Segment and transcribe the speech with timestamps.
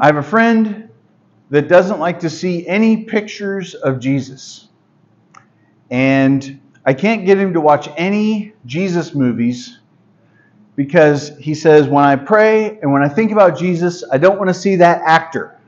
[0.00, 0.88] I have a friend
[1.50, 4.68] that doesn't like to see any pictures of Jesus.
[5.90, 9.78] And I can't get him to watch any Jesus movies
[10.74, 14.48] because he says, when I pray and when I think about Jesus, I don't want
[14.48, 15.60] to see that actor.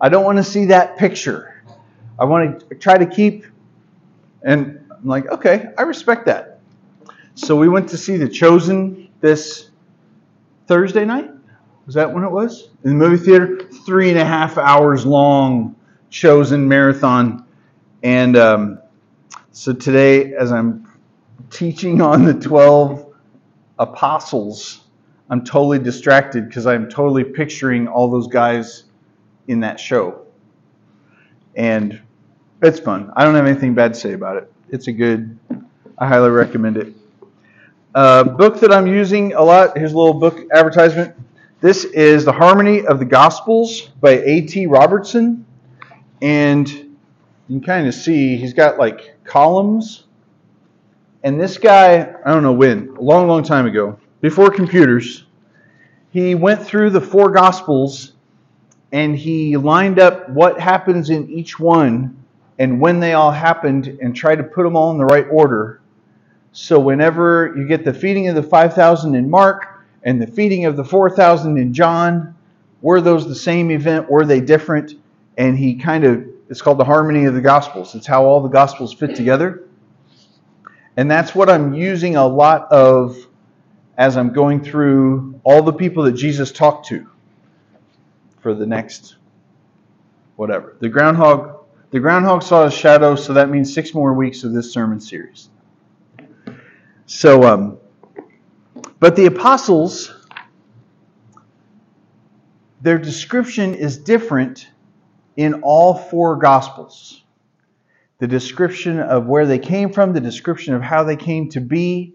[0.00, 1.64] I don't want to see that picture.
[2.20, 3.46] I want to try to keep,
[4.44, 6.60] and I'm like, okay, I respect that.
[7.34, 9.70] So we went to see The Chosen this
[10.68, 11.30] Thursday night.
[11.86, 12.70] Was that when it was?
[12.84, 13.60] In the movie theater?
[13.86, 15.76] Three and a half hours long,
[16.10, 17.44] Chosen marathon.
[18.02, 18.78] And um,
[19.52, 20.88] so today, as I'm
[21.50, 23.14] teaching on the 12
[23.78, 24.82] apostles,
[25.30, 28.84] I'm totally distracted because I'm totally picturing all those guys
[29.48, 30.26] in that show.
[31.56, 32.00] And
[32.62, 33.12] it's fun.
[33.16, 34.52] I don't have anything bad to say about it.
[34.70, 35.38] It's a good,
[35.98, 36.94] I highly recommend it.
[37.94, 41.14] Uh, book that I'm using a lot, here's a little book advertisement.
[41.66, 44.68] This is The Harmony of the Gospels by A.T.
[44.68, 45.44] Robertson.
[46.22, 46.94] And you
[47.48, 50.04] can kind of see he's got like columns.
[51.24, 55.24] And this guy, I don't know when, a long, long time ago, before computers,
[56.12, 58.12] he went through the four Gospels
[58.92, 62.16] and he lined up what happens in each one
[62.60, 65.80] and when they all happened and tried to put them all in the right order.
[66.52, 69.75] So whenever you get the feeding of the 5,000 in Mark
[70.06, 72.36] and the feeding of the 4,000 in John,
[72.82, 74.10] were those the same event?
[74.10, 74.94] Were they different?
[75.38, 77.94] And he kind of, it's called the harmony of the Gospels.
[77.96, 79.68] It's how all the Gospels fit together.
[80.96, 83.18] And that's what I'm using a lot of
[83.98, 87.08] as I'm going through all the people that Jesus talked to
[88.40, 89.16] for the next
[90.36, 90.76] whatever.
[90.80, 91.54] The groundhog
[91.90, 95.50] the groundhog saw a shadow, so that means six more weeks of this sermon series.
[97.06, 97.78] So um
[98.98, 100.12] but the apostles
[102.82, 104.68] their description is different
[105.36, 107.24] in all four gospels.
[108.18, 112.14] The description of where they came from, the description of how they came to be,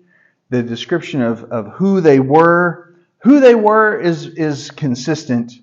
[0.49, 2.95] the description of, of who they were.
[3.23, 5.53] Who they were is, is consistent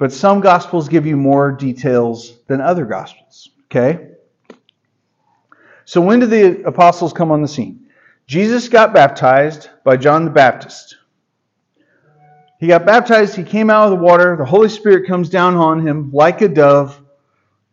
[0.00, 3.50] but some gospels give you more details than other gospels.
[3.66, 4.08] Okay?
[5.84, 7.79] So when did the apostles come on the scene?
[8.30, 10.96] Jesus got baptized by John the Baptist.
[12.60, 15.84] He got baptized, he came out of the water, the Holy Spirit comes down on
[15.84, 17.02] him like a dove.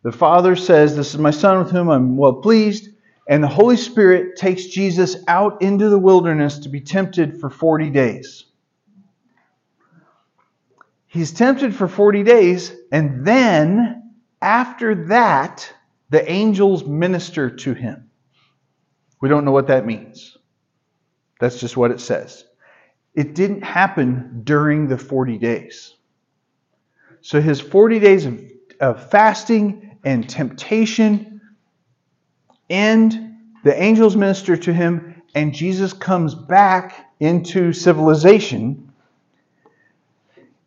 [0.02, 2.88] The Father says, This is my Son with whom I'm well pleased.
[3.28, 7.90] And the Holy Spirit takes Jesus out into the wilderness to be tempted for 40
[7.90, 8.44] days.
[11.06, 14.10] He's tempted for 40 days, and then
[14.42, 15.72] after that,
[16.10, 18.10] the angels minister to him.
[19.20, 20.37] We don't know what that means.
[21.38, 22.44] That's just what it says.
[23.14, 25.94] It didn't happen during the 40 days.
[27.20, 28.40] So his 40 days of,
[28.80, 31.40] of fasting and temptation
[32.70, 38.88] end, the angels minister to him, and Jesus comes back into civilization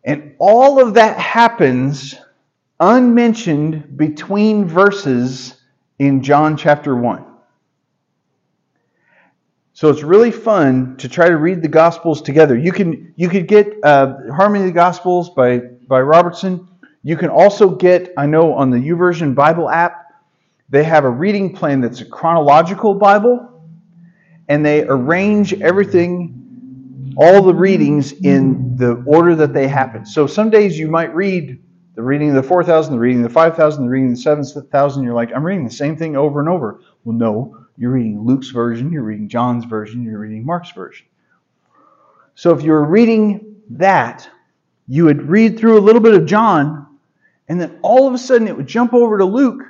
[0.04, 2.16] and all of that happens
[2.80, 5.60] unmentioned between verses
[5.98, 7.24] in John chapter 1.
[9.82, 12.56] So it's really fun to try to read the Gospels together.
[12.56, 16.68] You can you could get uh, Harmony of the Gospels by by Robertson.
[17.02, 20.22] You can also get I know on the YouVersion Bible app
[20.68, 23.60] they have a reading plan that's a chronological Bible,
[24.48, 30.06] and they arrange everything all the readings in the order that they happen.
[30.06, 31.60] So some days you might read
[31.96, 35.02] the reading of the 4,000, the reading of the 5,000, the reading of the 7,000.
[35.02, 36.80] You're like, I'm reading the same thing over and over.
[37.04, 41.06] Well, no, you're reading Luke's version, you're reading John's version, you're reading Mark's version.
[42.34, 44.28] So if you were reading that,
[44.88, 46.86] you would read through a little bit of John,
[47.48, 49.62] and then all of a sudden it would jump over to Luke,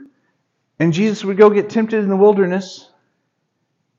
[0.78, 2.90] and Jesus would go get tempted in the wilderness.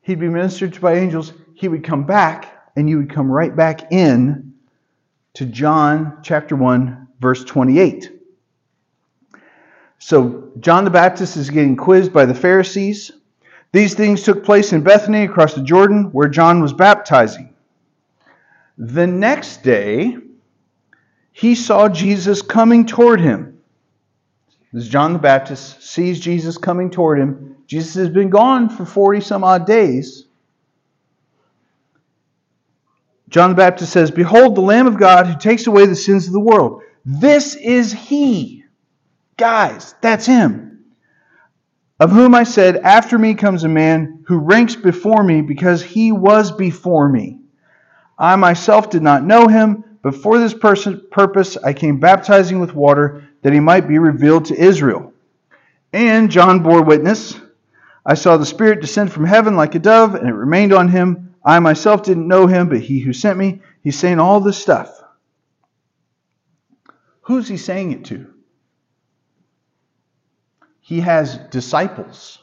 [0.01, 1.33] He'd be ministered to by angels.
[1.53, 4.53] He would come back, and you would come right back in
[5.35, 8.11] to John chapter 1, verse 28.
[9.99, 13.11] So, John the Baptist is getting quizzed by the Pharisees.
[13.73, 17.53] These things took place in Bethany across the Jordan where John was baptizing.
[18.77, 20.15] The next day,
[21.31, 23.59] he saw Jesus coming toward him.
[24.75, 29.21] As John the Baptist sees Jesus coming toward him, Jesus has been gone for 40
[29.21, 30.25] some odd days.
[33.29, 36.33] John the Baptist says, Behold the Lamb of God who takes away the sins of
[36.33, 36.83] the world.
[37.05, 38.65] This is he.
[39.37, 40.72] Guys, that's him.
[42.03, 46.11] Of whom I said, After me comes a man who ranks before me because he
[46.11, 47.39] was before me.
[48.19, 52.75] I myself did not know him, But for this person, purpose I came baptizing with
[52.75, 55.13] water, that he might be revealed to Israel.
[55.93, 57.39] And John bore witness.
[58.05, 61.33] I saw the Spirit descend from heaven like a dove, and it remained on him.
[61.45, 65.01] I myself didn't know him, but he who sent me, he's saying all this stuff.
[67.21, 68.32] Who's he saying it to?
[70.83, 72.39] He has disciples.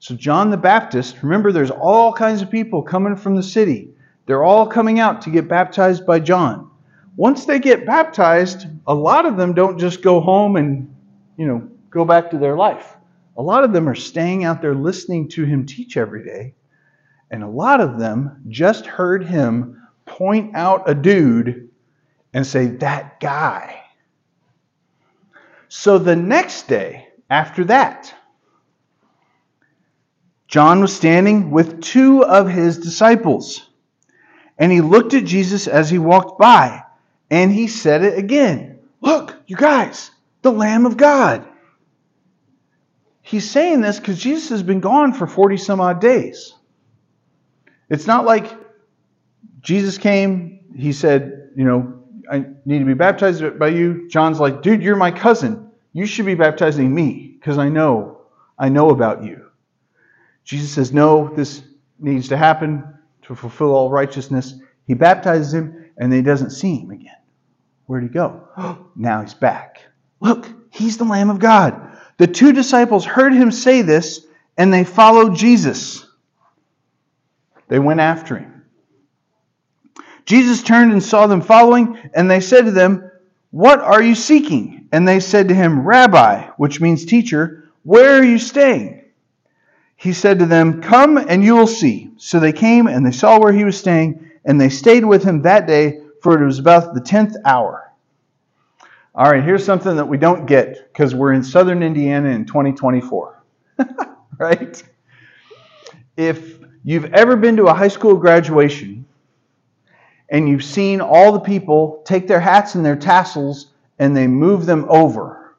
[0.00, 3.94] So, John the Baptist, remember, there's all kinds of people coming from the city.
[4.26, 6.68] They're all coming out to get baptized by John.
[7.14, 10.92] Once they get baptized, a lot of them don't just go home and,
[11.36, 12.96] you know, go back to their life.
[13.36, 16.54] A lot of them are staying out there listening to him teach every day.
[17.30, 21.70] And a lot of them just heard him point out a dude
[22.34, 23.84] and say, That guy.
[25.68, 28.14] So the next day after that,
[30.48, 33.70] John was standing with two of his disciples.
[34.58, 36.82] And he looked at Jesus as he walked by.
[37.30, 40.10] And he said it again Look, you guys,
[40.42, 41.48] the Lamb of God.
[43.22, 46.52] He's saying this because Jesus has been gone for 40 some odd days.
[47.88, 48.54] It's not like
[49.60, 54.06] Jesus came, he said, You know, I need to be baptized by you.
[54.10, 55.71] John's like, Dude, you're my cousin.
[55.92, 58.22] You should be baptizing me because I know,
[58.58, 59.46] I know about you.
[60.44, 61.62] Jesus says, No, this
[61.98, 62.84] needs to happen
[63.22, 64.54] to fulfill all righteousness.
[64.86, 67.16] He baptizes him and then he doesn't see him again.
[67.86, 68.48] Where'd he go?
[68.96, 69.82] now he's back.
[70.20, 71.98] Look, he's the Lamb of God.
[72.16, 76.06] The two disciples heard him say this and they followed Jesus.
[77.68, 78.64] They went after him.
[80.24, 83.10] Jesus turned and saw them following, and they said to them,
[83.52, 84.88] What are you seeking?
[84.90, 89.02] And they said to him, Rabbi, which means teacher, where are you staying?
[90.02, 92.10] he said to them, Come and you will see.
[92.16, 95.42] So they came and they saw where he was staying, and they stayed with him
[95.42, 97.92] that day, for it was about the tenth hour.
[99.14, 103.44] All right, here's something that we don't get because we're in southern Indiana in 2024.
[104.38, 104.82] right?
[106.16, 109.04] If you've ever been to a high school graduation
[110.32, 113.66] and you've seen all the people take their hats and their tassels
[113.98, 115.56] and they move them over,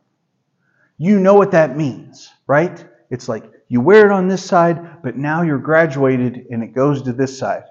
[0.98, 2.84] you know what that means, right?
[3.12, 7.04] It's like you wear it on this side, but now you're graduated and it goes
[7.04, 7.64] to this side.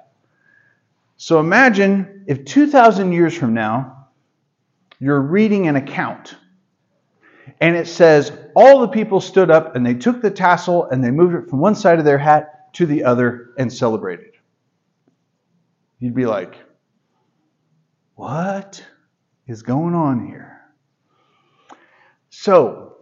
[1.17, 4.09] So imagine if 2,000 years from now,
[5.01, 6.37] you're reading an account
[7.61, 11.11] and it says all the people stood up and they took the tassel and they
[11.11, 14.35] moved it from one side of their hat to the other and celebrated.
[15.99, 16.57] You'd be like,
[18.23, 18.87] what
[19.49, 20.61] is going on here?
[22.31, 22.99] So,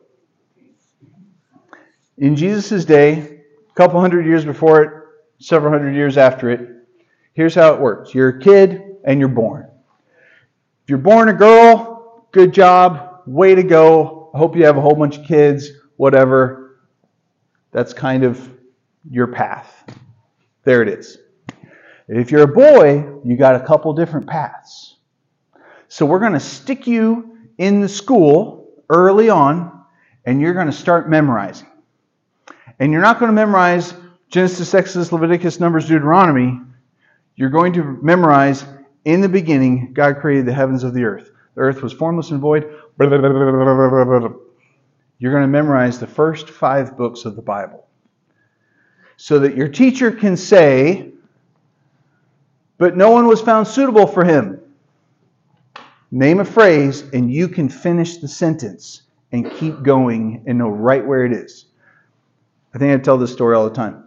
[2.17, 4.93] in Jesus' day, a couple hundred years before it,
[5.39, 6.71] several hundred years after it,
[7.35, 9.69] here's how it works you're a kid and you're born.
[10.85, 14.31] If you're born a girl, good job, way to go.
[14.35, 15.69] I hope you have a whole bunch of kids,
[15.99, 16.81] whatever.
[17.73, 18.49] That's kind of
[19.11, 19.85] your path.
[20.65, 21.19] There it is.
[22.09, 24.97] If you're a boy, you got a couple different paths.
[25.91, 29.85] So we're going to stick you in the school early on,
[30.25, 31.67] and you're going to start memorizing.
[32.79, 33.93] And you're not going to memorize
[34.29, 36.61] Genesis, Exodus, Leviticus, Numbers, Deuteronomy.
[37.35, 38.65] You're going to memorize
[39.05, 41.33] in the beginning, God created the heavens of the earth.
[41.57, 42.73] The earth was formless and void.
[43.01, 43.09] You're
[45.33, 47.85] going to memorize the first five books of the Bible.
[49.17, 51.11] So that your teacher can say,
[52.79, 54.60] but no one was found suitable for him.
[56.13, 61.07] Name a phrase, and you can finish the sentence and keep going and know right
[61.07, 61.67] where it is.
[62.75, 64.05] I think I tell this story all the time.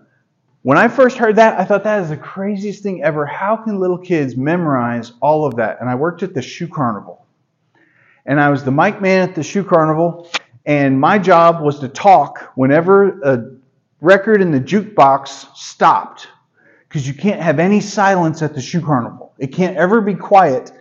[0.64, 3.26] When I first heard that, I thought that is the craziest thing ever.
[3.26, 5.80] How can little kids memorize all of that?
[5.80, 7.26] And I worked at the shoe carnival.
[8.26, 10.30] And I was the mic man at the shoe carnival,
[10.66, 13.52] and my job was to talk whenever a
[14.02, 16.28] record in the jukebox stopped.
[16.88, 19.34] Because you can't have any silence at the shoe carnival.
[19.40, 20.72] It can't ever be quiet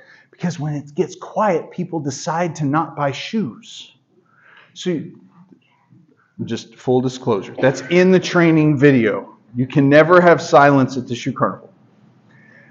[0.43, 3.93] because when it gets quiet, people decide to not buy shoes.
[4.75, 5.01] So
[6.47, 7.55] just full disclosure.
[7.61, 9.37] That's in the training video.
[9.55, 11.73] You can never have silence at the shoe carnival.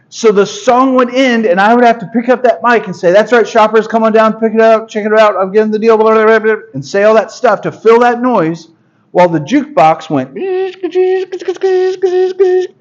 [0.10, 2.94] So the song would end, and I would have to pick up that mic and
[2.94, 5.72] say, That's right, shoppers, come on down, pick it up, check it out, I'm getting
[5.72, 8.68] the deal, blah, blah, blah, and say all that stuff to fill that noise
[9.12, 10.32] while the jukebox went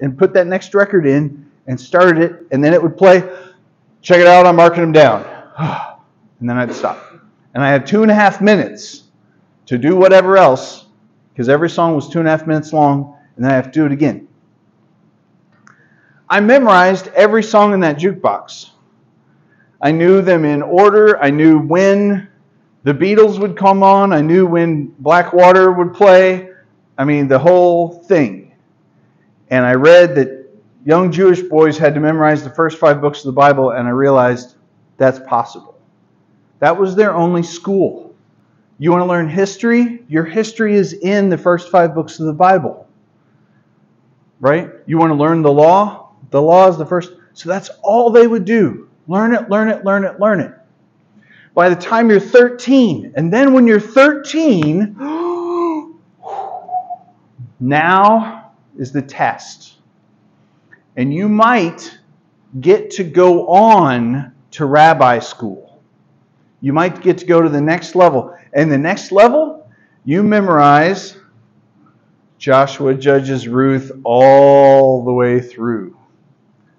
[0.01, 3.23] and put that next record in and started it, and then it would play,
[4.01, 5.25] Check it out, I'm marking them down.
[6.39, 6.99] And then I'd stop.
[7.53, 9.03] And I had two and a half minutes
[9.67, 10.87] to do whatever else,
[11.31, 13.71] because every song was two and a half minutes long, and then I have to
[13.71, 14.27] do it again.
[16.27, 18.71] I memorized every song in that jukebox.
[19.81, 21.21] I knew them in order.
[21.21, 22.27] I knew when
[22.83, 24.13] the Beatles would come on.
[24.13, 26.49] I knew when Blackwater would play.
[26.97, 28.53] I mean, the whole thing.
[29.49, 30.40] And I read that
[30.85, 33.91] young Jewish boys had to memorize the first five books of the Bible, and I
[33.91, 34.55] realized
[34.97, 35.79] that's possible.
[36.59, 38.15] That was their only school.
[38.77, 40.03] You want to learn history?
[40.07, 42.87] Your history is in the first five books of the Bible.
[44.39, 44.71] Right?
[44.87, 46.11] You want to learn the law?
[46.31, 47.11] The law is the first.
[47.33, 48.89] So that's all they would do.
[49.07, 50.53] Learn it, learn it, learn it, learn it.
[51.53, 54.95] By the time you're 13, and then when you're 13,
[57.59, 59.70] now is the test.
[60.95, 61.97] And you might
[62.59, 65.81] get to go on to rabbi school.
[66.59, 68.37] You might get to go to the next level.
[68.53, 69.69] And the next level,
[70.03, 71.17] you memorize
[72.37, 75.97] Joshua, Judges, Ruth all the way through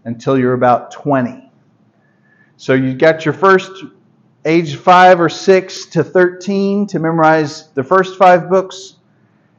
[0.05, 1.51] until you're about 20.
[2.57, 3.71] So you got your first
[4.45, 8.97] age 5 or 6 to 13 to memorize the first five books,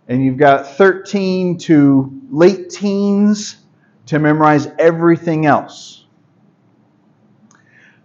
[0.07, 3.62] and you've got 13 to late teens
[4.07, 6.05] to memorize everything else.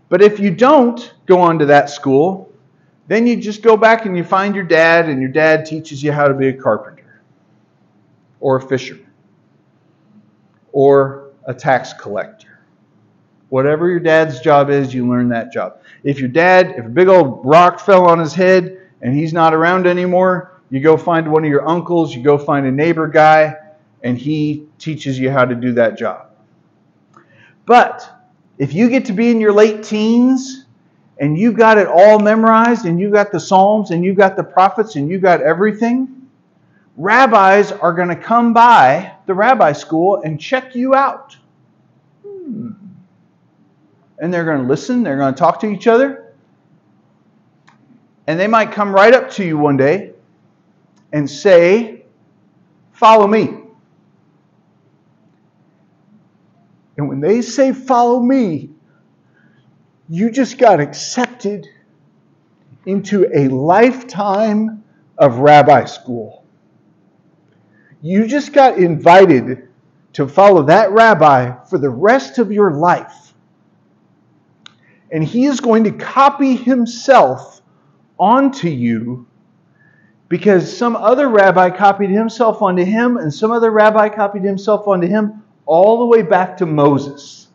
[0.08, 2.52] But if you don't go on to that school,
[3.08, 6.12] then you just go back and you find your dad, and your dad teaches you
[6.12, 7.22] how to be a carpenter,
[8.40, 9.10] or a fisherman,
[10.72, 12.60] or a tax collector.
[13.48, 15.80] Whatever your dad's job is, you learn that job.
[16.04, 19.54] If your dad, if a big old rock fell on his head and he's not
[19.54, 23.56] around anymore, you go find one of your uncles, you go find a neighbor guy,
[24.02, 26.30] and he teaches you how to do that job.
[27.66, 28.08] But
[28.58, 30.64] if you get to be in your late teens
[31.18, 34.44] and you've got it all memorized and you've got the Psalms and you've got the
[34.44, 36.28] prophets and you've got everything,
[36.96, 41.36] rabbis are going to come by the rabbi school and check you out.
[42.24, 42.70] Hmm.
[44.18, 46.32] And they're going to listen, they're going to talk to each other.
[48.26, 50.12] And they might come right up to you one day
[51.12, 52.04] and say,
[52.92, 53.67] Follow me.
[56.98, 58.70] And when they say, Follow me,
[60.08, 61.66] you just got accepted
[62.86, 64.84] into a lifetime
[65.16, 66.44] of rabbi school.
[68.02, 69.68] You just got invited
[70.14, 73.34] to follow that rabbi for the rest of your life.
[75.10, 77.60] And he is going to copy himself
[78.18, 79.26] onto you
[80.28, 85.06] because some other rabbi copied himself onto him, and some other rabbi copied himself onto
[85.06, 87.48] him, all the way back to Moses.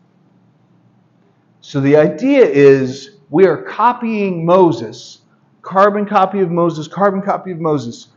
[1.62, 5.22] So the idea is we are copying Moses,
[5.64, 8.10] carbon copy of Moses, carbon copy of Moses.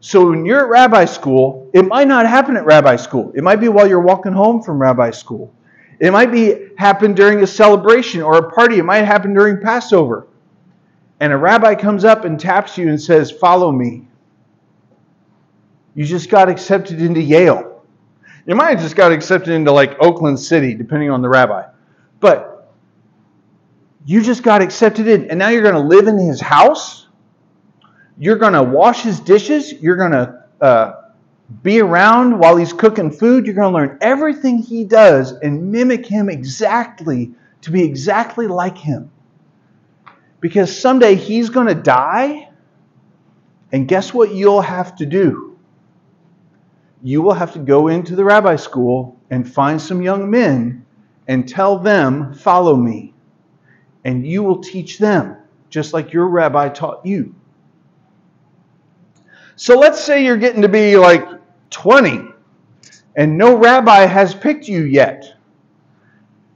[0.00, 3.30] So when you're at rabbi school, it might not happen at rabbi school.
[3.34, 5.52] It might be while you're walking home from rabbi school.
[6.00, 8.78] It might be happen during a celebration or a party.
[8.78, 10.26] It might happen during Passover.
[11.20, 14.06] And a rabbi comes up and taps you and says, "Follow me."
[15.94, 17.77] You just got accepted into Yale.
[18.48, 21.64] You might have just got accepted into like Oakland City, depending on the rabbi.
[22.18, 22.72] But
[24.06, 27.08] you just got accepted in, and now you're going to live in his house.
[28.18, 29.74] You're going to wash his dishes.
[29.74, 30.94] You're going to uh,
[31.62, 33.44] be around while he's cooking food.
[33.44, 38.78] You're going to learn everything he does and mimic him exactly to be exactly like
[38.78, 39.10] him.
[40.40, 42.48] Because someday he's going to die,
[43.72, 45.47] and guess what you'll have to do?
[47.02, 50.84] You will have to go into the rabbi school and find some young men
[51.28, 53.14] and tell them, Follow me.
[54.04, 55.36] And you will teach them,
[55.70, 57.34] just like your rabbi taught you.
[59.56, 61.26] So let's say you're getting to be like
[61.70, 62.28] 20
[63.16, 65.34] and no rabbi has picked you yet.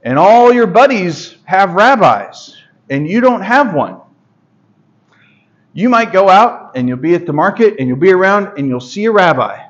[0.03, 2.57] And all your buddies have rabbis
[2.89, 3.99] and you don't have one.
[5.73, 8.67] You might go out and you'll be at the market and you'll be around and
[8.67, 9.63] you'll see a rabbi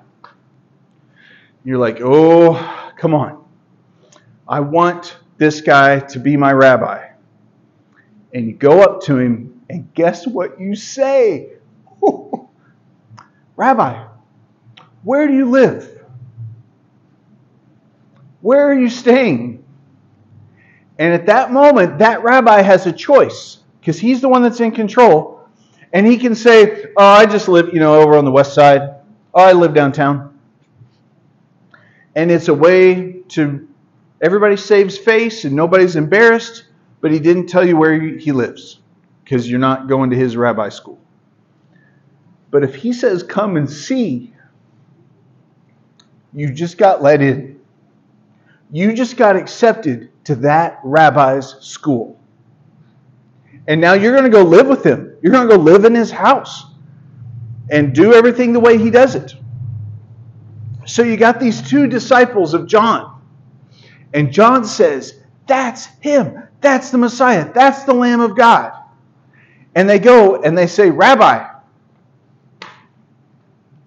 [1.63, 3.43] you're like, oh, come on.
[4.47, 7.09] I want this guy to be my rabbi.
[8.33, 11.53] And you go up to him, and guess what you say?
[13.55, 14.05] rabbi,
[15.03, 15.89] where do you live?
[18.41, 19.63] Where are you staying?
[20.99, 24.71] And at that moment, that rabbi has a choice because he's the one that's in
[24.71, 25.47] control.
[25.93, 28.95] And he can say, Oh, I just live, you know, over on the west side.
[29.33, 30.32] Oh, I live downtown
[32.15, 33.67] and it's a way to
[34.21, 36.65] everybody saves face and nobody's embarrassed,
[37.01, 38.79] but he didn't tell you where he lives
[39.23, 40.99] because you're not going to his rabbi school.
[42.51, 44.33] But if he says, Come and see,
[46.33, 47.59] you just got let in.
[48.71, 52.19] You just got accepted to that rabbi's school.
[53.67, 55.15] And now you're going to go live with him.
[55.21, 56.65] You're going to go live in his house
[57.69, 59.35] and do everything the way he does it.
[60.85, 63.21] So you got these two disciples of John.
[64.13, 66.43] And John says, That's him.
[66.61, 67.51] That's the Messiah.
[67.53, 68.71] That's the Lamb of God.
[69.75, 71.49] And they go and they say, Rabbi.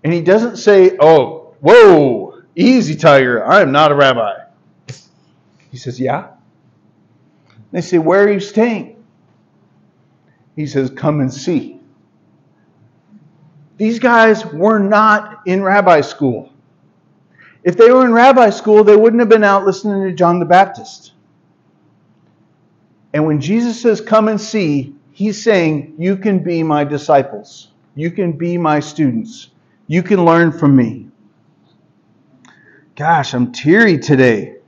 [0.05, 3.45] And he doesn't say, Oh, whoa, easy, Tiger.
[3.45, 4.35] I am not a rabbi.
[5.71, 6.29] He says, Yeah.
[7.73, 9.05] They say, Where are you staying?
[10.55, 11.81] He says, Come and see.
[13.77, 16.51] These guys were not in rabbi school.
[17.67, 20.45] If they were in rabbi school, they wouldn't have been out listening to John the
[20.45, 21.15] Baptist.
[23.13, 27.73] And when Jesus says, Come and see, he's saying, You can be my disciples.
[27.97, 29.49] You can be my students.
[29.89, 31.09] You can learn from me.
[32.95, 34.59] Gosh, I'm teary today.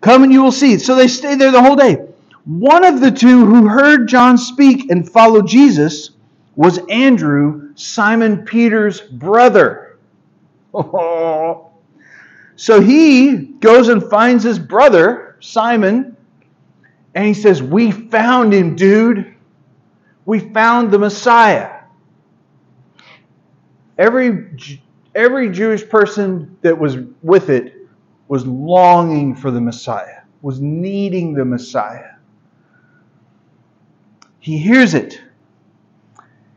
[0.00, 0.78] Come and you will see.
[0.78, 2.06] So they stayed there the whole day.
[2.46, 6.12] One of the two who heard John speak and followed Jesus
[6.56, 9.90] was Andrew, Simon Peter's brother.
[10.74, 11.71] Oh,
[12.62, 16.16] so he goes and finds his brother, Simon,
[17.12, 19.34] and he says, We found him, dude.
[20.26, 21.80] We found the Messiah.
[23.98, 24.56] Every,
[25.16, 27.74] every Jewish person that was with it
[28.28, 32.12] was longing for the Messiah, was needing the Messiah.
[34.38, 35.20] He hears it.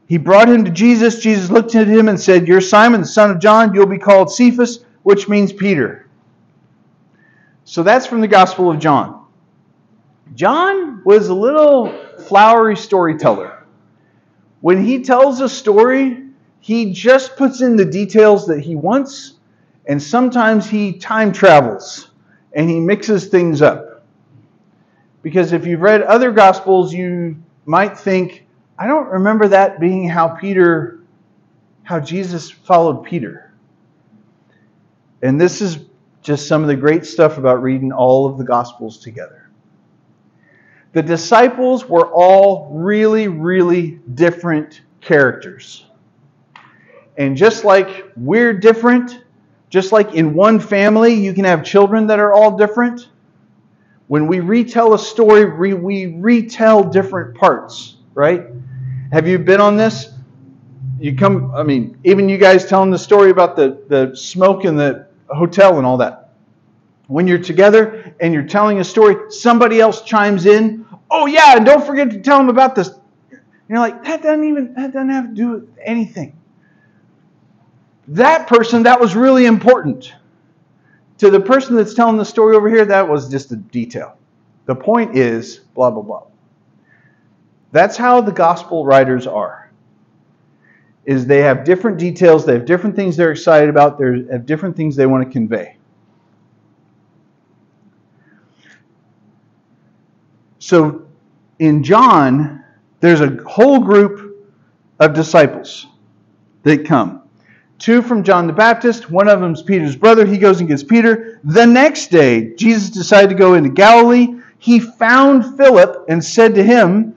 [0.05, 1.17] He brought him to Jesus.
[1.17, 3.73] Jesus looked at him and said, You're Simon, the son of John.
[3.73, 6.07] You'll be called Cephas, which means Peter.
[7.63, 9.23] So that's from the Gospel of John.
[10.33, 11.95] John was a little
[12.27, 13.63] flowery storyteller.
[14.61, 16.23] When he tells a story,
[16.59, 19.33] he just puts in the details that he wants,
[19.85, 22.09] and sometimes he time travels
[22.53, 24.03] and he mixes things up.
[25.21, 28.47] Because if you've read other Gospels, you might think,
[28.79, 31.01] I don't remember that being how Peter,
[31.83, 33.44] how Jesus followed Peter.
[35.25, 35.79] And this is
[36.21, 39.49] just some of the great stuff about reading all of the Gospels together.
[40.93, 45.87] The disciples were all really, really different characters.
[47.17, 49.23] And just like we're different,
[49.71, 53.09] just like in one family you can have children that are all different,
[54.05, 58.43] when we retell a story, we, retell different parts, right?
[59.11, 60.11] Have you been on this?
[60.99, 64.75] You come, I mean, even you guys telling the story about the, the smoke in
[64.75, 66.33] the hotel and all that.
[67.07, 70.85] When you're together and you're telling a story, somebody else chimes in.
[71.11, 72.89] Oh yeah, and don't forget to tell them about this.
[72.89, 76.37] And You're like, that doesn't even that doesn't have to do with anything.
[78.09, 80.13] That person, that was really important.
[81.19, 84.17] To the person that's telling the story over here, that was just a detail.
[84.65, 86.23] The point is, blah, blah, blah.
[87.71, 89.64] That's how the gospel writers are.
[91.05, 94.75] Is they have different details, they have different things they're excited about, they have different
[94.75, 95.77] things they want to convey.
[100.57, 101.05] So
[101.59, 102.63] in John,
[102.99, 104.49] there's a whole group
[104.99, 105.85] of disciples
[106.63, 107.21] that come.
[107.77, 110.25] Two from John the Baptist, one of them's Peter's brother.
[110.25, 111.39] He goes and gets Peter.
[111.43, 114.41] The next day, Jesus decided to go into Galilee.
[114.57, 117.15] He found Philip and said to him,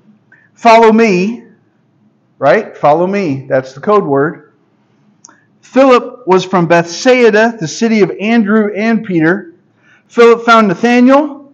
[0.52, 1.44] Follow me.
[2.38, 2.76] Right?
[2.76, 3.46] Follow me.
[3.48, 4.52] That's the code word.
[5.60, 9.54] Philip was from Bethsaida, the city of Andrew and Peter.
[10.06, 11.52] Philip found Nathanael.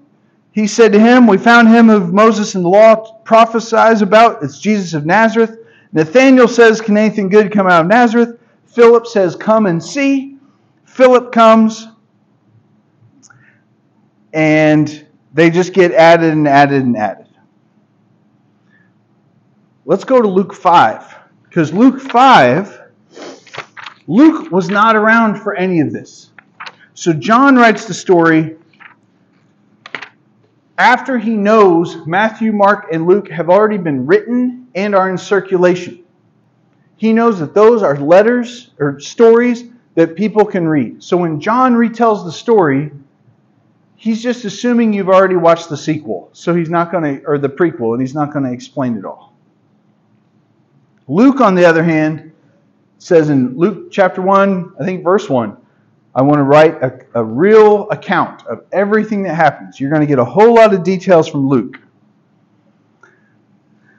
[0.53, 4.43] He said to him, We found him of Moses and the law prophesies about.
[4.43, 5.59] It's Jesus of Nazareth.
[5.93, 8.39] Nathanael says, Can anything good come out of Nazareth?
[8.67, 10.37] Philip says, Come and see.
[10.85, 11.89] Philip comes,
[14.33, 17.24] and they just get added and added and added.
[19.87, 21.15] Let's go to Luke 5.
[21.43, 22.81] Because Luke 5,
[24.07, 26.31] Luke was not around for any of this.
[26.95, 28.57] So John writes the story
[30.79, 36.03] after he knows Matthew, Mark, and Luke have already been written and are in circulation.
[36.97, 39.65] He knows that those are letters or stories
[39.97, 41.03] that people can read.
[41.03, 42.91] So when John retells the story,
[43.97, 46.31] he's just assuming you've already watched the sequel.
[46.33, 49.05] So he's not going to, or the prequel, and he's not going to explain it
[49.05, 49.34] all.
[51.07, 52.33] Luke, on the other hand,
[52.99, 55.57] says in Luke chapter 1, I think verse 1,
[56.15, 59.79] I want to write a, a real account of everything that happens.
[59.79, 61.81] You're going to get a whole lot of details from Luke.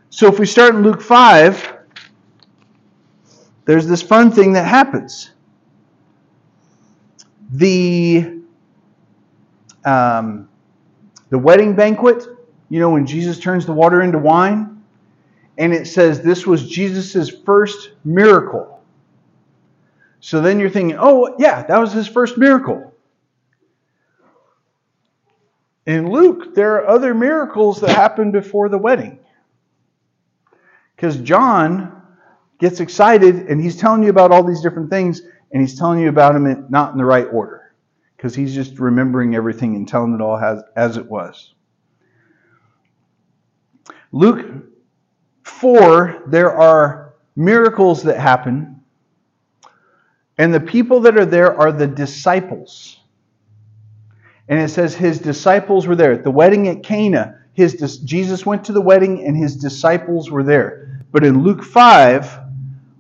[0.10, 1.76] So if we start in Luke 5,
[3.66, 5.32] there's this fun thing that happens.
[7.52, 8.40] The,
[9.84, 10.48] um,
[11.30, 12.28] the wedding banquet
[12.70, 14.75] You know, when Jesus turns the water into wine,
[15.58, 18.84] and it says this was Jesus' first miracle.
[20.20, 22.94] So then you're thinking, oh, yeah, that was his first miracle.
[25.86, 29.20] In Luke, there are other miracles that happen before the wedding.
[30.96, 32.02] Because John
[32.60, 36.10] gets excited and he's telling you about all these different things, and he's telling you
[36.10, 37.76] about them not in the right order.
[38.18, 41.54] Because he's just remembering everything and telling it all as, as it was.
[44.12, 44.66] Luke
[45.60, 48.82] 4, there are miracles that happen,
[50.38, 53.00] and the people that are there are the disciples.
[54.48, 56.12] And it says his disciples were there.
[56.12, 60.44] At the wedding at Cana, his, Jesus went to the wedding and his disciples were
[60.44, 61.02] there.
[61.12, 62.40] But in Luke 5,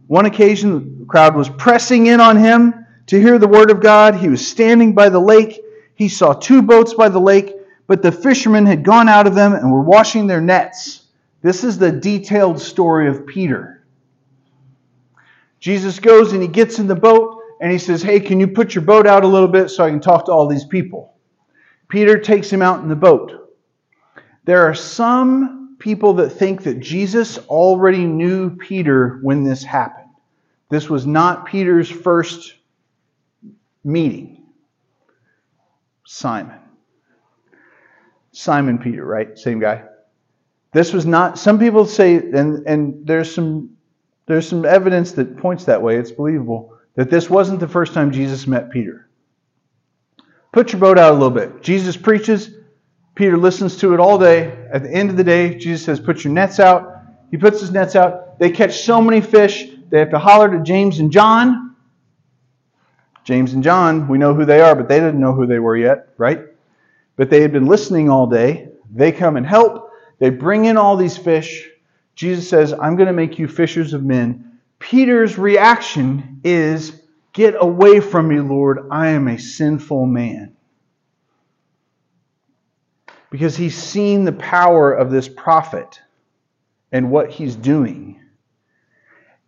[0.07, 4.15] one occasion the crowd was pressing in on him to hear the word of God.
[4.15, 5.59] He was standing by the lake.
[5.95, 7.53] He saw two boats by the lake,
[7.85, 11.04] but the fishermen had gone out of them and were washing their nets.
[11.45, 13.85] This is the detailed story of Peter.
[15.59, 18.73] Jesus goes and he gets in the boat and he says, Hey, can you put
[18.73, 21.13] your boat out a little bit so I can talk to all these people?
[21.87, 23.55] Peter takes him out in the boat.
[24.45, 30.09] There are some people that think that Jesus already knew Peter when this happened.
[30.71, 32.55] This was not Peter's first
[33.83, 34.47] meeting.
[36.07, 36.57] Simon.
[38.31, 39.37] Simon Peter, right?
[39.37, 39.83] Same guy.
[40.75, 43.77] This was not some people say and and there's some
[44.25, 45.95] there's some evidence that points that way.
[45.95, 49.07] It's believable that this wasn't the first time Jesus met Peter.
[50.51, 51.61] Put your boat out a little bit.
[51.61, 52.49] Jesus preaches.
[53.15, 54.51] Peter listens to it all day.
[54.69, 57.03] At the end of the day, Jesus says, Put your nets out.
[57.31, 58.37] He puts his nets out.
[58.37, 61.73] They catch so many fish, they have to holler to James and John.
[63.23, 65.77] James and John, we know who they are, but they didn't know who they were
[65.77, 66.41] yet, right?
[67.15, 68.67] But they had been listening all day.
[68.93, 69.83] They come and help.
[70.19, 71.69] They bring in all these fish.
[72.15, 74.59] Jesus says, I'm going to make you fishers of men.
[74.79, 77.01] Peter's reaction is,
[77.35, 78.87] Get away from me, Lord.
[78.91, 80.55] I am a sinful man.
[83.29, 85.99] Because he's seen the power of this prophet
[86.93, 88.21] and what he's doing.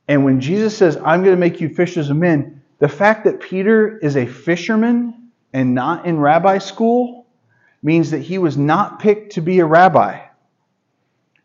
[0.10, 3.40] And when Jesus says, I'm going to make you fishers of men, the fact that
[3.40, 7.26] Peter is a fisherman and not in rabbi school
[7.82, 10.27] means that he was not picked to be a rabbi.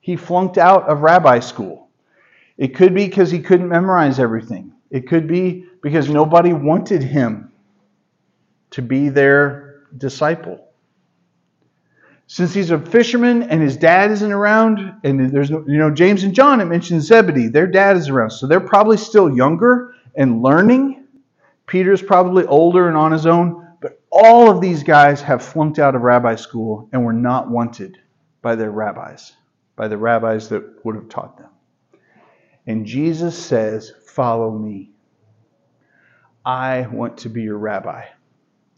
[0.03, 1.89] He flunked out of rabbi school.
[2.59, 4.73] It could be because he couldn't memorize everything.
[4.91, 7.51] It could be because nobody wanted him
[8.73, 10.69] to be their disciple.
[12.27, 16.25] Since he's a fisherman and his dad isn't around, and there's no, you know, James
[16.25, 18.31] and John, it mentions Zebedee, their dad is around.
[18.31, 21.05] So they're probably still younger and learning.
[21.67, 25.95] Peter's probably older and on his own, but all of these guys have flunked out
[25.95, 27.99] of rabbi school and were not wanted
[28.41, 29.33] by their rabbis,
[29.77, 31.51] by the rabbis that would have taught them.
[32.67, 34.91] And Jesus says, Follow me.
[36.45, 38.05] I want to be your rabbi.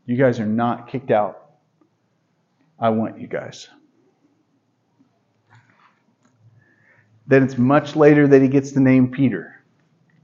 [0.07, 1.50] You guys are not kicked out.
[2.78, 3.68] I want you guys.
[7.26, 9.64] Then it's much later that he gets the name Peter.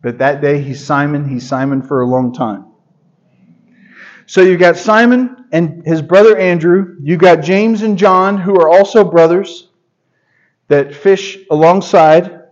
[0.03, 1.29] But that day he's Simon.
[1.29, 2.67] He's Simon for a long time.
[4.27, 6.97] So you've got Simon and his brother Andrew.
[7.03, 9.70] You got James and John, who are also brothers
[10.71, 12.43] that fish alongside.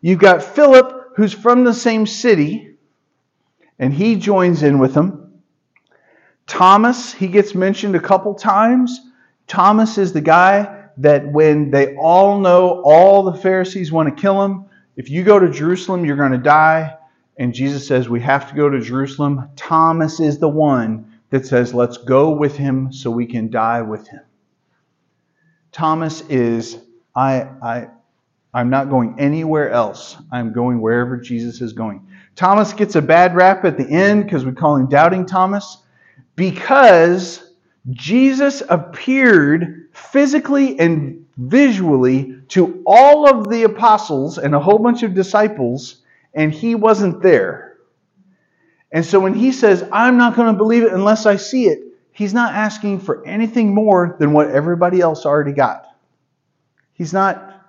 [0.00, 2.76] You've got Philip, who's from the same city,
[3.78, 5.42] and he joins in with them.
[6.46, 8.98] Thomas, he gets mentioned a couple times.
[9.46, 14.42] Thomas is the guy that when they all know all the Pharisees want to kill
[14.42, 14.64] him,
[14.96, 16.96] if you go to Jerusalem, you're going to die.
[17.36, 19.50] And Jesus says, We have to go to Jerusalem.
[19.54, 24.08] Thomas is the one that says, Let's go with him so we can die with
[24.08, 24.22] him.
[25.72, 26.78] Thomas is,
[27.16, 27.88] I, I,
[28.52, 30.16] I'm not going anywhere else.
[30.30, 32.06] I'm going wherever Jesus is going.
[32.36, 35.78] Thomas gets a bad rap at the end because we call him Doubting Thomas
[36.36, 37.52] because
[37.90, 45.14] Jesus appeared physically and visually to all of the apostles and a whole bunch of
[45.14, 46.02] disciples,
[46.34, 47.78] and he wasn't there.
[48.92, 51.80] And so when he says, I'm not going to believe it unless I see it,
[52.12, 55.86] he's not asking for anything more than what everybody else already got.
[56.96, 57.62] He's not,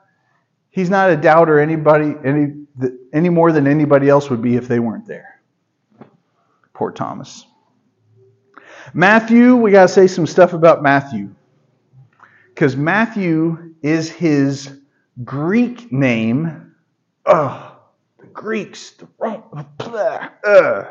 [0.70, 2.66] he's not a doubter anybody any,
[3.14, 5.42] any more than anybody else would be if they weren't there.
[6.74, 7.46] Poor Thomas.
[8.94, 11.34] Matthew, we got to say some stuff about Matthew.
[12.54, 14.80] Because Matthew is his
[15.24, 16.74] Greek name.
[17.26, 17.74] Ugh,
[18.20, 18.92] the Greeks.
[18.92, 19.06] The,
[19.78, 20.86] blah, uh.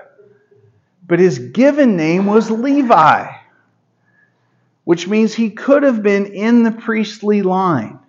[1.07, 3.33] But his given name was Levi,
[4.85, 8.01] which means he could have been in the priestly line.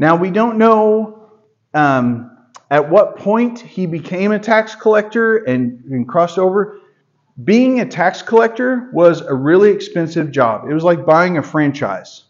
[0.00, 1.28] Now, we don't know
[1.74, 2.30] um,
[2.70, 6.78] at what point he became a tax collector and, and crossed over.
[7.42, 10.70] Being a tax collector was a really expensive job.
[10.70, 12.24] It was like buying a franchise.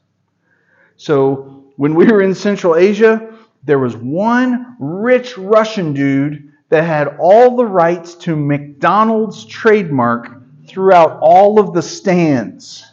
[0.96, 7.16] So, when we were in Central Asia, there was one rich Russian dude that had
[7.20, 12.84] all the rights to McDonald's trademark throughout all of the stands.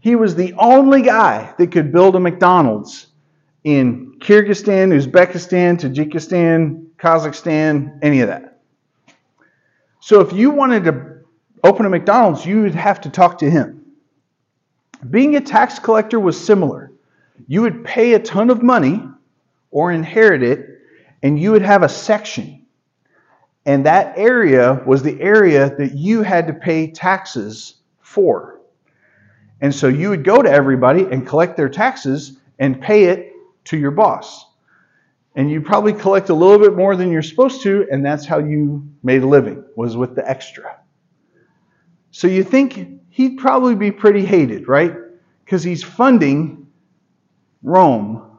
[0.00, 3.06] He was the only guy that could build a McDonald's
[3.64, 8.60] in Kyrgyzstan, Uzbekistan, Tajikistan, Kazakhstan, any of that.
[10.00, 11.20] So if you wanted to
[11.62, 13.84] open a McDonald's, you would have to talk to him.
[15.10, 16.92] Being a tax collector was similar.
[17.48, 19.02] You would pay a ton of money
[19.70, 20.68] or inherit it,
[21.22, 22.64] and you would have a section
[23.66, 28.60] and that area was the area that you had to pay taxes for.
[29.60, 33.32] And so you would go to everybody and collect their taxes and pay it
[33.64, 34.46] to your boss.
[35.36, 38.38] And you probably collect a little bit more than you're supposed to, and that's how
[38.38, 40.78] you made a living, was with the extra.
[42.12, 44.94] So you think he'd probably be pretty hated, right?
[45.44, 46.68] Because he's funding
[47.62, 48.38] Rome.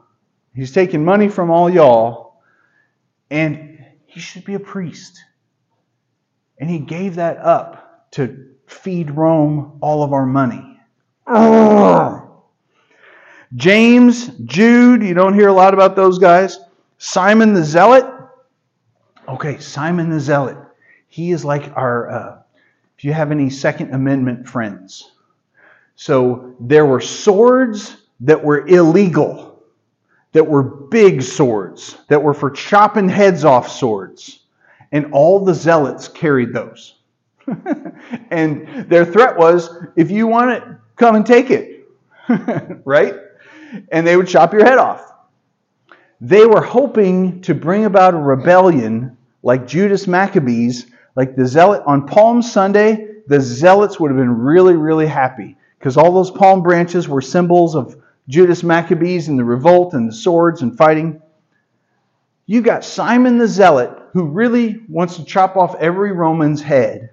[0.54, 2.40] He's taking money from all y'all,
[3.30, 5.22] and he should be a priest.
[6.58, 10.80] And he gave that up to feed Rome all of our money.
[11.26, 11.75] Oh.
[13.56, 16.58] James, Jude, you don't hear a lot about those guys.
[16.98, 18.06] Simon the Zealot.
[19.28, 20.58] Okay, Simon the Zealot.
[21.08, 22.38] He is like our, uh,
[22.96, 25.12] if you have any Second Amendment friends.
[25.94, 29.46] So there were swords that were illegal
[30.36, 34.40] that were big swords, that were for chopping heads off swords.
[34.92, 36.96] And all the zealots carried those.
[38.30, 40.62] and their threat was if you want it,
[40.96, 41.88] come and take it.
[42.84, 43.14] right?
[43.90, 45.12] And they would chop your head off.
[46.20, 52.06] They were hoping to bring about a rebellion like Judas Maccabeus, like the zealot on
[52.06, 53.08] Palm Sunday.
[53.26, 57.74] The zealots would have been really, really happy because all those palm branches were symbols
[57.74, 57.96] of
[58.28, 61.20] Judas Maccabeus and the revolt and the swords and fighting.
[62.46, 67.10] You got Simon the Zealot, who really wants to chop off every Roman's head.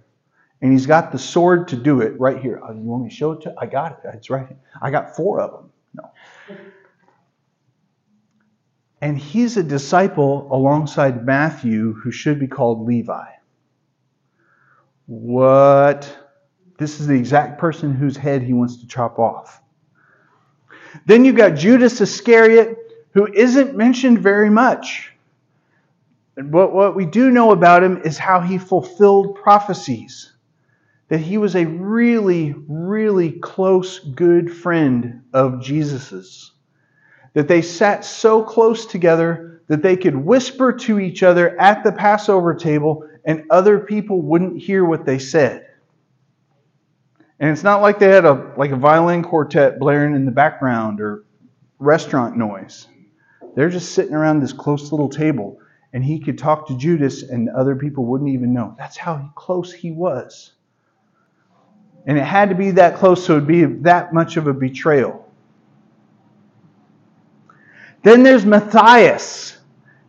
[0.62, 2.62] And he's got the sword to do it right here.
[2.64, 3.54] Oh, you want me to show it to?
[3.60, 3.98] I got it.
[4.14, 4.58] It's right here.
[4.82, 5.72] I got four of them.
[5.96, 6.58] No.
[9.04, 13.26] And he's a disciple alongside Matthew, who should be called Levi.
[15.08, 16.18] What?
[16.78, 19.62] This is the exact person whose head he wants to chop off.
[21.06, 22.78] Then you've got Judas Iscariot,
[23.14, 25.12] who isn't mentioned very much.
[26.36, 30.32] But what we do know about him is how he fulfilled prophecies.
[31.10, 36.53] That he was a really, really close, good friend of Jesus's.
[37.34, 41.92] That they sat so close together that they could whisper to each other at the
[41.92, 45.68] Passover table and other people wouldn't hear what they said.
[47.40, 51.02] And it's not like they had a like a violin quartet blaring in the background
[51.02, 51.26] or
[51.80, 52.88] restaurant noise.
[53.56, 55.60] They're just sitting around this close little table,
[55.92, 58.76] and he could talk to Judas, and other people wouldn't even know.
[58.78, 60.54] That's how close he was.
[62.06, 65.23] And it had to be that close, so it'd be that much of a betrayal.
[68.04, 69.58] Then there's Matthias.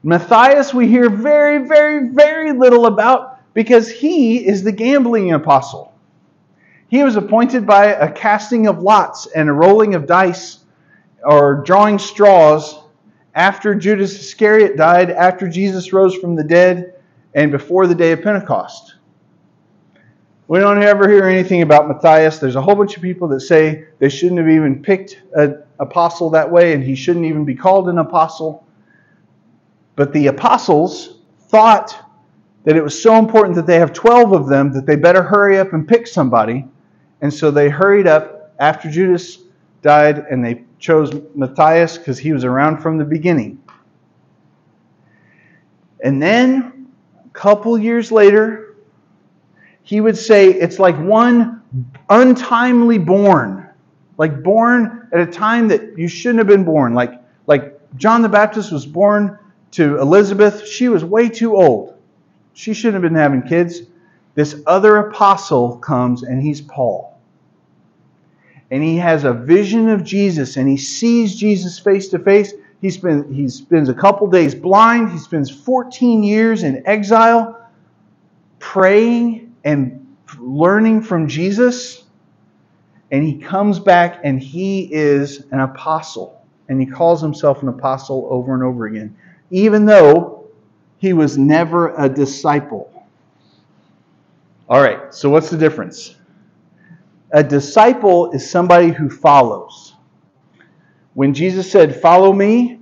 [0.03, 5.95] Matthias, we hear very, very, very little about because he is the gambling apostle.
[6.89, 10.59] He was appointed by a casting of lots and a rolling of dice
[11.25, 12.81] or drawing straws
[13.35, 16.95] after Judas Iscariot died, after Jesus rose from the dead,
[17.35, 18.94] and before the day of Pentecost.
[20.47, 22.39] We don't ever hear anything about Matthias.
[22.39, 26.29] There's a whole bunch of people that say they shouldn't have even picked an apostle
[26.31, 28.67] that way and he shouldn't even be called an apostle.
[29.97, 32.11] But the apostles thought
[32.65, 35.59] that it was so important that they have 12 of them that they better hurry
[35.59, 36.67] up and pick somebody.
[37.23, 39.39] And so they hurried up after Judas
[39.81, 43.63] died and they chose Matthias because he was around from the beginning.
[46.03, 46.87] And then,
[47.25, 48.64] a couple years later,
[49.85, 51.63] he would say it's like one
[52.11, 53.69] untimely born,
[54.19, 56.95] like born at a time that you shouldn't have been born.
[56.95, 59.39] Like, like John the Baptist was born
[59.73, 61.97] to Elizabeth, she was way too old.
[62.55, 63.83] She shouldn't have been having kids.
[64.35, 67.15] This other apostle comes, and he's Paul
[68.75, 72.55] and he has a vision of Jesus and he sees Jesus face to face.
[72.81, 75.13] He spends, he spends a couple days blind.
[75.13, 77.69] He spends 14 years in exile
[78.59, 80.07] praying and
[80.39, 82.05] learning from Jesus.
[83.11, 86.41] And he comes back and he is an apostle.
[86.69, 89.15] and he calls himself an apostle over and over again,
[89.51, 90.47] even though
[90.99, 92.91] he was never a disciple.
[94.69, 96.17] All right, so what's the difference?
[97.33, 99.95] A disciple is somebody who follows.
[101.13, 102.81] When Jesus said, Follow me,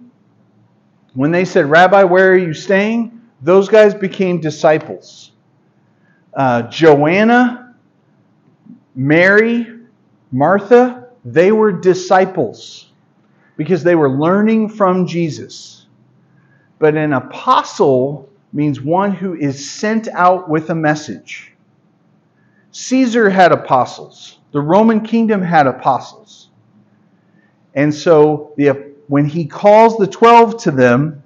[1.14, 3.20] when they said, Rabbi, where are you staying?
[3.42, 5.31] Those guys became disciples.
[6.34, 7.74] Uh, Joanna,
[8.94, 9.66] Mary,
[10.30, 12.90] Martha, they were disciples
[13.56, 15.86] because they were learning from Jesus.
[16.78, 21.52] But an apostle means one who is sent out with a message.
[22.72, 26.48] Caesar had apostles, the Roman kingdom had apostles.
[27.74, 31.22] And so the, when he calls the 12 to them,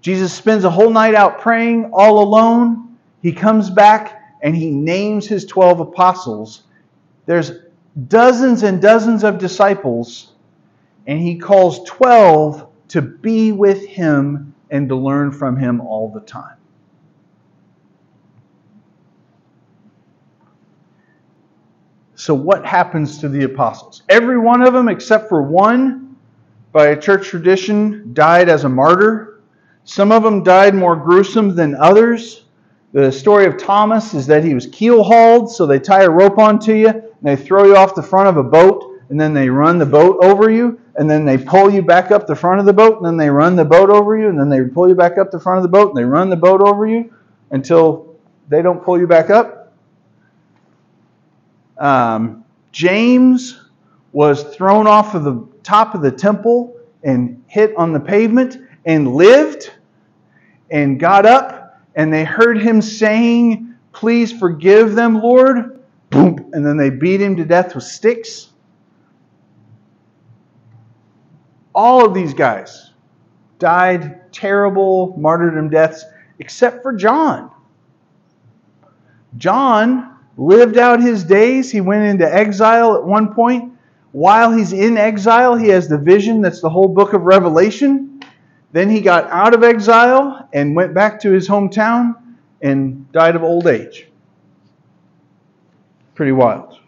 [0.00, 2.91] Jesus spends a whole night out praying all alone.
[3.22, 6.64] He comes back and he names his 12 apostles.
[7.26, 7.52] There's
[8.08, 10.32] dozens and dozens of disciples,
[11.06, 16.20] and he calls 12 to be with him and to learn from him all the
[16.20, 16.56] time.
[22.14, 24.02] So, what happens to the apostles?
[24.08, 26.16] Every one of them, except for one,
[26.70, 29.40] by a church tradition, died as a martyr.
[29.84, 32.41] Some of them died more gruesome than others.
[32.92, 36.38] The story of Thomas is that he was keel hauled, so they tie a rope
[36.38, 39.48] onto you, and they throw you off the front of a boat, and then they
[39.48, 42.66] run the boat over you, and then they pull you back up the front of
[42.66, 44.94] the boat, and then they run the boat over you, and then they pull you
[44.94, 47.10] back up the front of the boat, and they run the boat over you
[47.50, 48.14] until
[48.48, 49.72] they don't pull you back up.
[51.78, 53.58] Um, James
[54.12, 59.14] was thrown off of the top of the temple and hit on the pavement and
[59.14, 59.72] lived
[60.70, 61.61] and got up,
[61.94, 65.82] and they heard him saying, Please forgive them, Lord.
[66.10, 66.50] Boom.
[66.52, 68.48] And then they beat him to death with sticks.
[71.74, 72.90] All of these guys
[73.58, 76.04] died terrible martyrdom deaths,
[76.38, 77.50] except for John.
[79.36, 81.70] John lived out his days.
[81.70, 83.72] He went into exile at one point.
[84.12, 88.20] While he's in exile, he has the vision that's the whole book of Revelation.
[88.72, 92.16] Then he got out of exile and went back to his hometown
[92.60, 94.08] and died of old age.
[96.14, 96.78] Pretty wild.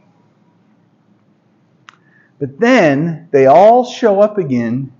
[2.38, 4.92] But then they all show up again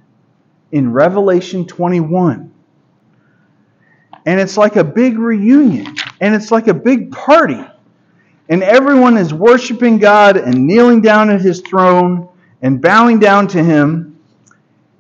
[0.73, 2.53] in Revelation 21.
[4.27, 7.63] And it's like a big reunion, and it's like a big party
[8.49, 12.29] and everyone is worshiping God and kneeling down at his throne
[12.61, 14.19] and bowing down to him.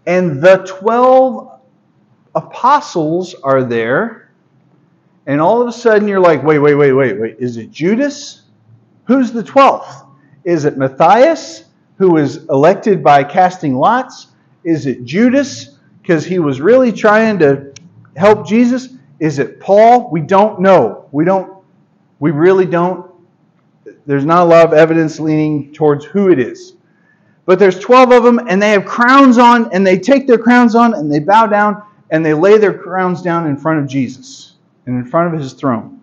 [0.06, 1.53] And the 12
[2.34, 4.30] apostles are there.
[5.26, 7.36] And all of a sudden you're like, wait, wait, wait, wait, wait.
[7.38, 8.42] Is it Judas?
[9.04, 10.06] Who's the 12th?
[10.44, 11.64] Is it Matthias,
[11.96, 14.28] who was elected by casting lots?
[14.64, 17.72] Is it Judas, because he was really trying to
[18.16, 18.90] help Jesus?
[19.20, 20.10] Is it Paul?
[20.10, 21.08] We don't know.
[21.12, 21.62] We don't,
[22.18, 23.14] we really don't
[24.06, 26.74] there's not a lot of evidence leaning towards who it is.
[27.46, 30.74] But there's 12 of them, and they have crowns on, and they take their crowns
[30.74, 31.82] on, and they bow down,
[32.14, 34.52] and they lay their crowns down in front of Jesus
[34.86, 36.00] and in front of his throne.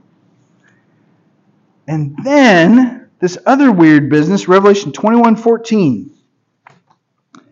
[1.87, 6.13] And then this other weird business, Revelation 21 14.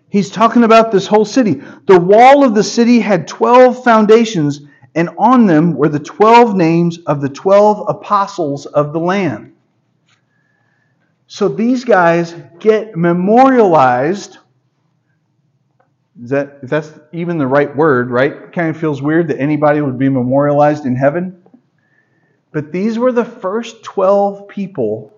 [0.09, 1.61] He's talking about this whole city.
[1.85, 4.59] The wall of the city had 12 foundations,
[4.93, 9.55] and on them were the 12 names of the 12 apostles of the Lamb.
[11.27, 14.37] So these guys get memorialized.
[16.21, 18.51] Is that, if that's even the right word, right?
[18.51, 21.41] Kind of feels weird that anybody would be memorialized in heaven.
[22.51, 25.13] But these were the first 12 people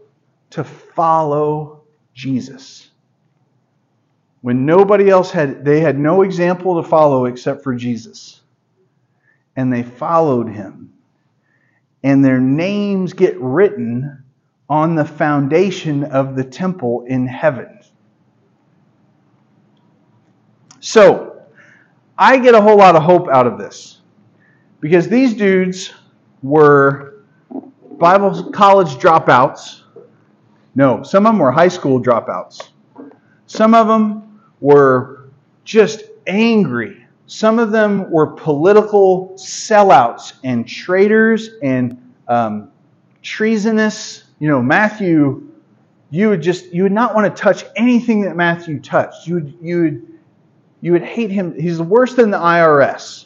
[0.52, 1.84] to follow
[2.14, 2.90] Jesus.
[4.42, 8.42] When nobody else had, they had no example to follow except for Jesus.
[9.56, 10.94] And they followed him.
[12.04, 14.24] And their names get written
[14.70, 17.81] on the foundation of the temple in heaven.
[20.82, 21.42] So,
[22.18, 24.02] I get a whole lot of hope out of this
[24.82, 25.94] because these dudes
[26.44, 27.24] were
[27.98, 29.84] Bible college dropouts.
[30.76, 32.70] No, some of them were high school dropouts.
[33.48, 35.30] Some of them were
[35.64, 37.06] just angry.
[37.28, 42.70] Some of them were political sellouts and traitors and um,
[43.22, 45.48] treasonous you know, Matthew,
[46.10, 49.28] you would just you would not want to touch anything that Matthew touched.
[49.28, 50.11] You would you would
[50.82, 51.60] you would hate him.
[51.60, 53.26] He's worse than the IRS.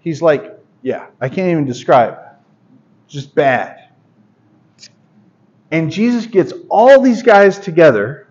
[0.00, 2.18] He's like, yeah, I can't even describe.
[3.06, 3.88] Just bad.
[5.70, 8.28] And Jesus gets all these guys together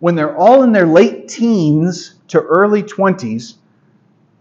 [0.00, 3.54] when they're all in their late teens to early 20s,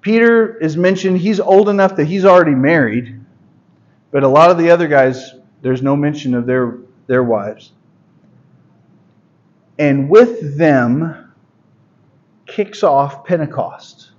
[0.01, 3.19] Peter is mentioned, he's old enough that he's already married,
[4.11, 6.77] but a lot of the other guys, there's no mention of their,
[7.07, 7.71] their wives.
[9.79, 11.26] And with them
[12.57, 14.13] kicks off Pentecost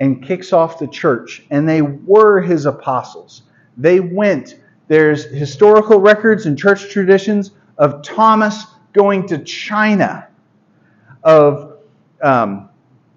[0.00, 1.46] and kicks off the church.
[1.50, 3.42] And they were his apostles.
[3.76, 4.56] They went.
[4.88, 10.26] There's historical records and church traditions of Thomas going to China,
[11.22, 11.76] of,
[12.20, 12.68] um,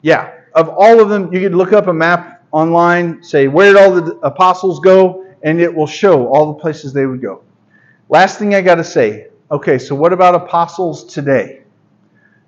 [0.04, 1.34] yeah, of all of them.
[1.34, 5.26] You could look up a map online, say, where did all the apostles go?
[5.42, 7.42] And it will show all the places they would go.
[8.10, 11.59] Last thing I got to say okay, so what about apostles today?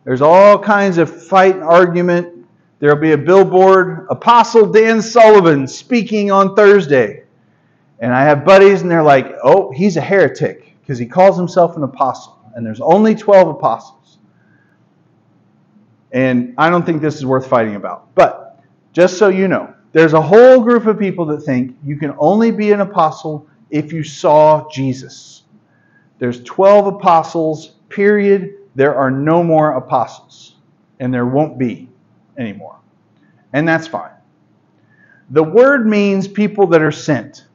[0.03, 2.47] There's all kinds of fight and argument.
[2.79, 7.23] There'll be a billboard, Apostle Dan Sullivan speaking on Thursday.
[7.99, 11.77] And I have buddies, and they're like, oh, he's a heretic because he calls himself
[11.77, 12.39] an apostle.
[12.55, 14.17] And there's only 12 apostles.
[16.11, 18.13] And I don't think this is worth fighting about.
[18.15, 18.59] But
[18.93, 22.49] just so you know, there's a whole group of people that think you can only
[22.49, 25.43] be an apostle if you saw Jesus.
[26.17, 30.55] There's 12 apostles, period there are no more apostles,
[30.99, 31.89] and there won't be
[32.37, 32.77] anymore.
[33.53, 34.11] And that's fine.
[35.31, 37.45] The word means people that are sent.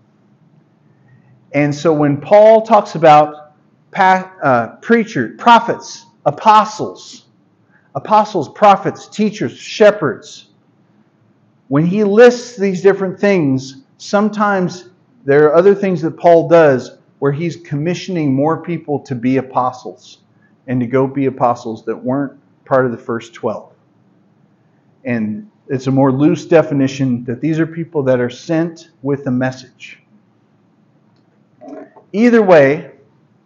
[1.53, 3.53] And so when Paul talks about
[3.95, 7.27] uh, preachers, prophets, apostles,
[7.95, 10.51] apostles, prophets, teachers, shepherds,
[11.69, 14.91] when he lists these different things, sometimes
[15.25, 20.19] there are other things that Paul does where he's commissioning more people to be apostles
[20.67, 23.73] and to go be apostles that weren't part of the first 12.
[25.05, 29.31] And it's a more loose definition that these are people that are sent with a
[29.31, 30.01] message.
[32.13, 32.93] Either way,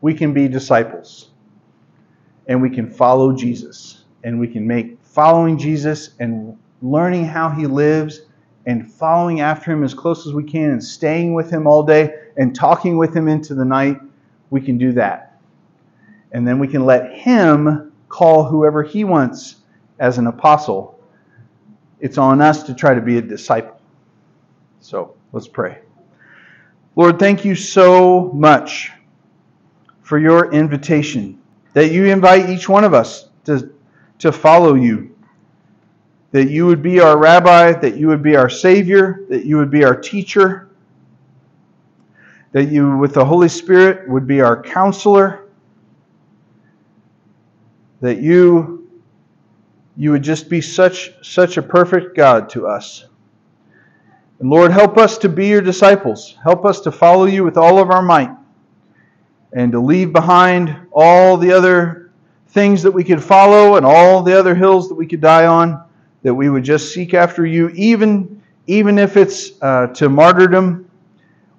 [0.01, 1.31] we can be disciples
[2.47, 7.67] and we can follow Jesus and we can make following Jesus and learning how he
[7.67, 8.23] lives
[8.67, 12.15] and following after him as close as we can and staying with him all day
[12.37, 13.99] and talking with him into the night,
[14.51, 15.30] we can do that
[16.33, 19.57] and then we can let Him call whoever He wants
[19.99, 20.99] as an apostle.
[22.01, 23.81] It's on us to try to be a disciple.
[24.81, 25.81] So let's pray.
[26.97, 28.91] Lord, thank you so much
[30.03, 31.41] for your invitation,
[31.73, 33.73] that you invite each one of us to,
[34.19, 35.15] to follow you,
[36.33, 39.71] that you would be our rabbi, that you would be our Savior, that you would
[39.71, 40.69] be our teacher,
[42.53, 45.50] that you, with the Holy Spirit, would be our counselor
[48.01, 48.89] that you
[49.97, 53.07] you would just be such such a perfect God to us.
[54.39, 56.37] And Lord, help us to be your disciples.
[56.43, 58.31] Help us to follow you with all of our might
[59.53, 62.11] and to leave behind all the other
[62.49, 65.85] things that we could follow and all the other hills that we could die on,
[66.23, 70.89] that we would just seek after you, even, even if it's uh, to martyrdom,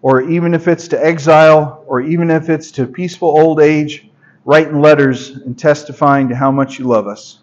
[0.01, 4.09] or even if it's to exile, or even if it's to peaceful old age
[4.45, 7.39] writing letters and testifying to how much you love us.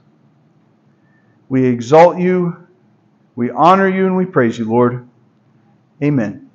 [1.49, 2.66] We exalt you,
[3.36, 5.09] we honor you, and we praise you, Lord.
[6.03, 6.47] Amen.